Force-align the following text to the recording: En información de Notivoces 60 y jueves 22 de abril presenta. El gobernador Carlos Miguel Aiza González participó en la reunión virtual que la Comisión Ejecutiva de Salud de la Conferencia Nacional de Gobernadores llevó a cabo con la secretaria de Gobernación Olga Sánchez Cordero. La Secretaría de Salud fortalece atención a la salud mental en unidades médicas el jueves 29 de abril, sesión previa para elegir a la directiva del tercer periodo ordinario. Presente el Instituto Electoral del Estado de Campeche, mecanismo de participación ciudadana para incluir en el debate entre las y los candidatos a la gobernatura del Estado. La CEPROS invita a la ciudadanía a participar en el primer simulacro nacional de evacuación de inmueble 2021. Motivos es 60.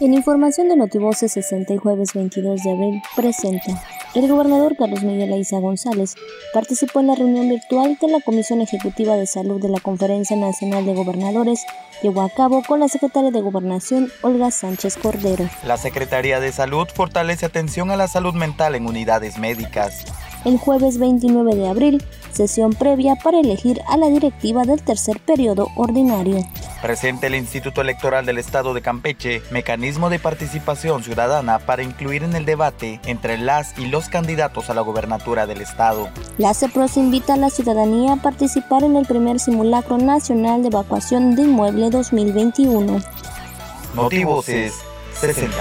En 0.00 0.14
información 0.14 0.70
de 0.70 0.76
Notivoces 0.76 1.32
60 1.32 1.74
y 1.74 1.76
jueves 1.76 2.14
22 2.14 2.62
de 2.62 2.70
abril 2.70 3.02
presenta. 3.14 3.82
El 4.14 4.28
gobernador 4.28 4.74
Carlos 4.74 5.02
Miguel 5.02 5.30
Aiza 5.30 5.58
González 5.58 6.14
participó 6.54 7.00
en 7.00 7.08
la 7.08 7.14
reunión 7.14 7.50
virtual 7.50 7.98
que 8.00 8.08
la 8.08 8.20
Comisión 8.20 8.62
Ejecutiva 8.62 9.16
de 9.16 9.26
Salud 9.26 9.60
de 9.60 9.68
la 9.68 9.78
Conferencia 9.78 10.36
Nacional 10.36 10.86
de 10.86 10.94
Gobernadores 10.94 11.66
llevó 12.02 12.22
a 12.22 12.30
cabo 12.30 12.62
con 12.66 12.80
la 12.80 12.88
secretaria 12.88 13.30
de 13.30 13.42
Gobernación 13.42 14.10
Olga 14.22 14.50
Sánchez 14.50 14.96
Cordero. 14.96 15.46
La 15.66 15.76
Secretaría 15.76 16.40
de 16.40 16.50
Salud 16.50 16.88
fortalece 16.88 17.44
atención 17.44 17.90
a 17.90 17.96
la 17.96 18.08
salud 18.08 18.32
mental 18.32 18.74
en 18.76 18.86
unidades 18.86 19.38
médicas 19.38 20.06
el 20.44 20.56
jueves 20.56 20.98
29 20.98 21.54
de 21.54 21.68
abril, 21.68 22.02
sesión 22.32 22.72
previa 22.72 23.16
para 23.16 23.40
elegir 23.40 23.80
a 23.88 23.96
la 23.96 24.08
directiva 24.08 24.64
del 24.64 24.82
tercer 24.82 25.20
periodo 25.20 25.68
ordinario. 25.76 26.38
Presente 26.82 27.26
el 27.26 27.34
Instituto 27.34 27.82
Electoral 27.82 28.24
del 28.24 28.38
Estado 28.38 28.72
de 28.72 28.80
Campeche, 28.80 29.42
mecanismo 29.50 30.08
de 30.08 30.18
participación 30.18 31.02
ciudadana 31.02 31.58
para 31.58 31.82
incluir 31.82 32.22
en 32.22 32.34
el 32.34 32.46
debate 32.46 33.00
entre 33.04 33.36
las 33.36 33.78
y 33.78 33.86
los 33.86 34.08
candidatos 34.08 34.70
a 34.70 34.74
la 34.74 34.80
gobernatura 34.80 35.46
del 35.46 35.60
Estado. 35.60 36.08
La 36.38 36.54
CEPROS 36.54 36.96
invita 36.96 37.34
a 37.34 37.36
la 37.36 37.50
ciudadanía 37.50 38.14
a 38.14 38.16
participar 38.16 38.82
en 38.82 38.96
el 38.96 39.04
primer 39.04 39.40
simulacro 39.40 39.98
nacional 39.98 40.62
de 40.62 40.68
evacuación 40.68 41.36
de 41.36 41.42
inmueble 41.42 41.90
2021. 41.90 43.00
Motivos 43.94 44.48
es 44.48 44.72
60. 45.20 45.54